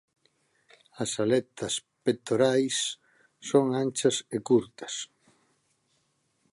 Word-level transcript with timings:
As 1.03 1.11
aletas 1.23 1.73
pectorais 2.03 2.75
son 3.49 3.65
anchas 3.83 4.17
e 4.35 4.37
curtas. 4.47 4.95